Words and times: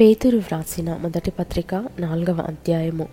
పేతురు 0.00 0.38
వ్రాసిన 0.38 0.96
మొదటి 1.02 1.30
పత్రిక 1.30 1.74
నాలుగవ 1.98 2.40
అధ్యాయము. 2.48 3.06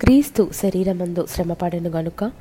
క్రీస్తు 0.00 0.48
శరీరమందు 0.54 1.26
శ్రమపడను 1.30 1.90
గనుక 1.90 2.32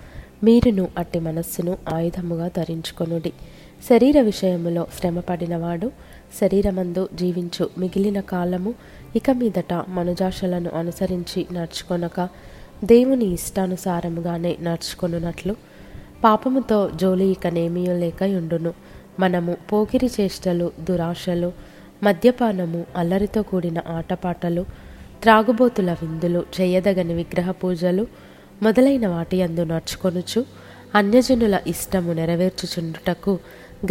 మీరును 0.44 0.88
అట్టి 0.98 1.20
మనస్సును 1.20 1.78
ఆయుధముగా 1.94 2.48
ధరించుకొనుడి. 2.58 3.32
శరీర 3.90 4.22
విషయములో 4.22 4.88
శ్రమపడినవాడు 5.00 5.92
శరీరమందు 6.42 7.10
జీవించు 7.14 7.70
మిగిలిన 7.78 8.20
కాలము 8.20 8.74
ఇక 9.16 9.30
మీదట 9.32 9.74
మనుజాషలను 9.74 10.70
అనుసరించి 10.70 11.44
నడుచుకొనక 11.52 12.30
దేవుని 12.84 13.26
ఇష్టానుసారముగానే 13.26 14.58
నడుచుకొనున్నట్లు 14.62 15.56
పాపముతో 16.24 16.90
జోలి 16.96 17.26
ఇక 17.26 17.48
నేమియో 17.48 17.98
లేక 17.98 18.24
ఉండును 18.24 18.74
మనము 19.20 19.58
పోకిరి 19.72 20.12
చేష్టలు 20.22 20.72
దురాశలు 20.80 21.52
మద్యపానము 22.04 22.86
అల్లరితో 22.96 23.42
కూడిన 23.42 23.80
ఆటపాటలు 23.88 24.66
త్రాగుబోతుల 25.22 25.94
విందులు 25.94 26.46
చేయదగని 26.62 27.14
విగ్రహ 27.14 27.52
పూజలు 27.52 28.08
మొదలైన 28.62 29.08
వాటి 29.08 29.42
అందు 29.42 29.64
నడుచుకొనుచు 29.64 30.46
అన్యజనుల 30.96 31.60
ఇష్టము 31.68 32.14
నెరవేర్చుచుండుటకు 32.14 33.40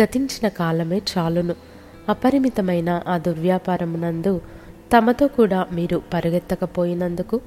గతించిన 0.01 0.49
కాలమే 0.49 1.03
చాలును. 1.13 1.55
అపరిమితమైన 2.09 3.03
ఆ 3.09 3.19
దుర్వ్యాపారమునందు 3.19 4.41
తమతో 4.97 5.27
కూడా 5.27 5.67
మీరు 5.73 6.03
పరిగెత్తకపోయినందుకు 6.15 7.41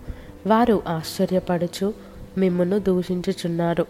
వారు 0.48 0.84
ఆశ్చర్యపడుచు 0.88 1.94
మిమ్మును 2.38 2.80
దూషించుచున్నారు. 2.80 3.86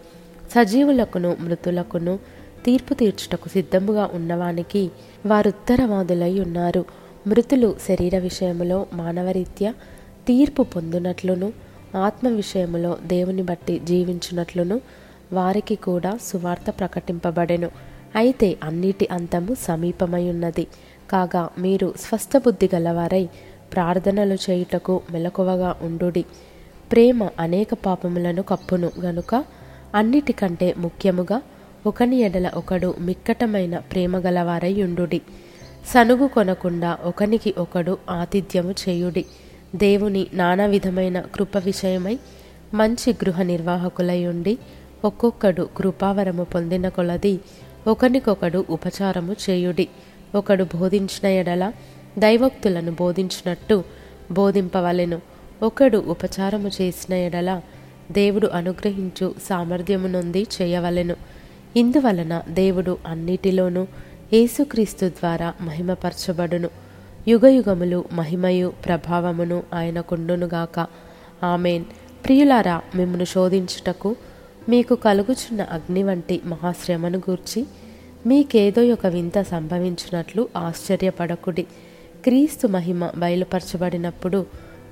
సజీవులకును 0.50 1.36
మృతులకును 1.40 2.18
తీర్పు 2.64 2.94
తీర్చుటకు 2.94 3.48
సిద్ధముగా 3.48 4.10
ఉన్నవానికి 4.12 4.90
వారుత్తరవాదులై 5.26 6.40
ఉన్నారు. 6.40 6.84
మృతులు 7.26 7.76
శరీర 7.88 8.18
విషయములో 8.18 8.86
మానవరీత్యా 8.92 9.74
తీర్పు 10.28 10.62
పొందునట్లును 10.62 11.52
ఆత్మ 11.96 12.28
విషయములో 12.28 12.96
దేవుని 13.06 13.42
బట్టి 13.42 13.78
జీవించునట్లును 13.84 14.80
వారికి 15.32 15.74
కూడా 15.74 16.18
సువార్త 16.22 16.70
ప్రకటింపబడెను. 16.70 17.70
అయితే 18.16 18.56
అన్నిటి 18.62 19.08
అంతము 19.12 19.54
సమీపమై 19.54 20.30
ఉన్నది 20.30 20.66
కాగా 21.10 21.48
మీరు 21.58 21.94
స్వస్థ 22.00 22.36
బుద్ధి 22.36 22.70
గలవారై 22.74 23.28
ప్రార్థనలు 23.72 24.34
చేయుటకు 24.34 25.00
మెలకువగా 25.10 25.76
ఉండుడి. 25.82 26.24
ప్రేమ 26.92 27.28
అనేక 27.38 27.68
పాపములను 27.74 28.42
కప్పును 28.42 28.90
గనుక 29.00 29.44
అన్నిటికంటే 29.94 30.74
ముఖ్యముగా 30.78 31.40
ఒకని 31.86 32.16
ఎడల 32.16 32.50
ఒకడు 32.54 32.94
మిక్కటమైన 33.00 33.78
ప్రేమ 33.78 34.18
గలవారై 34.18 34.86
సనుగు 35.94 36.26
కొనకుండా 36.26 36.98
ఒకనికి 37.04 37.54
ఒకడు 37.58 37.98
ఆతిథ్యము 38.10 38.74
చేయుడి. 38.88 39.24
దేవుని 39.74 40.26
నానా 40.32 40.66
విధమైన 40.66 41.20
కృప 41.20 41.56
విషయమై 41.56 42.18
మంచి 42.74 43.12
గృహ 43.12 43.42
నిర్వాహకులై 43.42 44.26
ఉండి 44.26 44.58
ఒక్కొక్కడు 45.04 45.68
కృపావరము 45.76 46.44
పొందిన 46.44 46.88
కొలది 46.88 47.40
ఒకనికొకడు 47.86 48.64
ఉపచారము 48.70 49.36
చేయుడి. 49.50 49.88
ఒకడు 50.34 50.64
బోధించిన 50.64 51.26
ఎడల 51.26 51.72
దైవోక్తులను 52.18 52.92
బోధించినట్టు 52.92 53.84
బోధింపవలెను. 54.30 55.20
ఒకడు 55.62 55.98
ఉపచారము 55.98 56.68
చేసిన 56.68 57.14
ఎడల 57.14 57.60
దేవుడు 58.12 58.46
అనుగ్రహించు 58.46 59.34
సామర్థ్యము 59.48 60.08
నొంది 60.08 60.46
చేయవలెను. 60.62 61.41
ఇందువలన 61.76 62.42
దేవుడు 62.48 62.98
అన్నిటిలోనూ 63.06 63.86
యేసుక్రీస్తు 64.32 65.08
ద్వారా 65.08 65.54
మహిమపరచబడును. 65.60 66.70
యుగయుగములు 67.28 68.04
మహిమయు 68.12 68.72
ప్రభావమును 68.84 69.62
ఆయనకుండునుగాక 69.74 70.86
ఆమెన్. 71.44 71.84
ప్రియులారా 72.24 72.82
మిమ్మను 72.94 73.24
శోధించుటకు 73.24 74.16
మీకు 74.68 74.94
కలుగుచున్న 74.94 75.62
అగ్ని 75.62 76.02
వంటి 76.02 76.40
మహాశ్రమను 76.44 77.18
గూర్చి 77.18 77.66
మీకేదో 78.26 78.82
ఒక 78.82 79.06
వింత 79.06 79.42
సంభవించినట్లు 79.42 80.48
ఆశ్చర్యపడకుడి. 80.56 81.62
క్రీస్తు 82.24 82.66
మహిమ 82.66 83.10
బయలుపరచబడినప్పుడు 83.16 84.46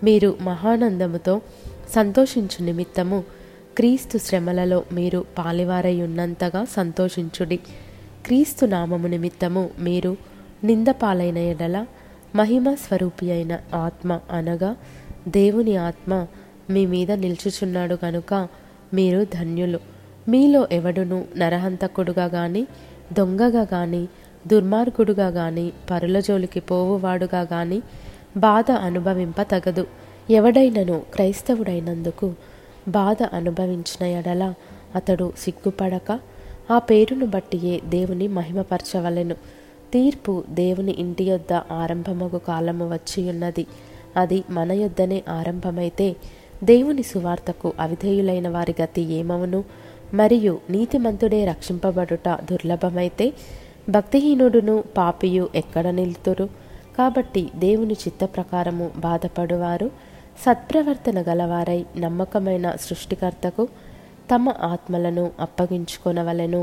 మీరు 0.05 0.37
మహానందముతో 0.41 1.41
సంతోషించు 1.95 2.65
నిమిత్తము 2.65 3.25
క్రీస్తు 3.81 4.19
శ్రమలలో 4.19 4.85
మీరు 4.93 5.25
పాలివారై 5.39 6.01
ఉన్నంతగా 6.01 6.65
సంతోషించుడి. 6.65 7.57
క్రీస్తు 8.27 8.67
నామము 8.67 9.07
నిమిత్తము 9.07 9.71
మీరు 9.79 10.17
నిందపాలైన 10.65 11.39
ఎడల 11.39 11.87
మహిమ 12.37 12.75
స్వరూపి 12.75 13.31
అయిన 13.31 13.59
ఆత్మ 13.75 14.21
అనగా 14.31 14.77
దేవుని 15.29 15.77
ఆత్మ 15.77 16.27
మీ 16.71 16.87
మీద 16.87 17.13
నిల్చుచున్నాడు 17.13 17.95
కనుక 17.95 18.49
మీరు 18.95 19.25
ధన్యులు. 19.25 19.81
మీలో 20.29 20.69
ఎవడును 20.73 21.25
నరహంతకుడుగా 21.37 22.25
గాని 22.25 22.67
దొంగగా 23.13 23.67
గాని 23.75 24.09
దుర్మార్గుడుగా 24.47 25.29
గాని 25.29 25.73
పరుల 25.91 26.21
జోలికి 26.21 26.61
పోవువాడుగా 26.61 27.41
గాని 27.41 27.83
బాధ 28.37 28.71
అనుభవింప 28.71 29.43
తగదు. 29.43 29.87
ఎవడైనను 30.31 31.03
క్రైస్తవుడైనందుకు 31.15 32.35
బాధ 32.89 33.19
అనుభవించిన 33.33 34.07
ఎడల 34.07 34.55
అతడు 34.95 35.33
సిగ్గుపడక 35.39 36.21
ఆ 36.71 36.79
పేరును 36.79 37.27
బట్టియే 37.27 37.81
దేవుని 37.85 38.29
మహిమపరచవలెను. 38.29 39.35
తీర్పు 39.93 40.45
దేవుని 40.51 40.93
ఇంటి 40.93 41.25
యొద్ద 41.25 41.53
ఆరంభమగు 41.53 42.39
కాలము 42.39 42.93
వచ్చి 42.93 43.31
ఉన్నది. 43.31 43.67
అది 44.17 44.45
మన 44.51 44.73
యొద్దనే 44.73 45.23
ఆరంభమైతే 45.29 46.17
దేవుని 46.65 47.03
సువార్తకు 47.03 47.73
అవిధేయులైన 47.81 48.49
వారి 48.49 48.75
గతి 48.83 49.03
ఏమవును? 49.03 49.65
మరియు 50.15 50.59
నీతిమంతుడే 50.71 51.45
రక్షింపబడుట 51.45 52.29
దుర్లభమైతే 52.29 53.33
భక్తిహీనుడును 53.89 54.85
పాపియు 54.97 55.49
ఎక్కడ 55.55 55.91
నిలుతురు? 55.91 56.49
కాబట్టి 56.99 57.51
దేవుని 57.57 57.95
చిత్త 57.95 58.25
ప్రకారము 58.25 58.91
బాధపడువారు 58.97 60.10
సత్ప్రవర్తన 60.45 61.19
గలవారై 61.23 61.81
నమ్మకమైన 61.97 62.67
సృష్టికర్తకు 62.85 63.69
తమ 64.31 64.49
ఆత్మలను 64.65 65.25
అప్పగించుకొనవలెను. 65.41 66.63